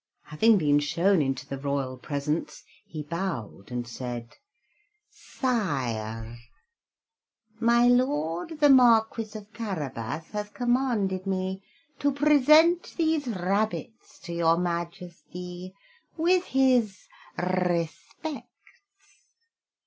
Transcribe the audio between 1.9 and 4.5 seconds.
presence, he bowed and said: